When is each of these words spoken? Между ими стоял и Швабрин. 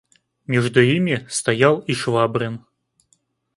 Между 0.47 0.81
ими 0.81 1.27
стоял 1.29 1.77
и 1.81 1.93
Швабрин. 1.93 2.65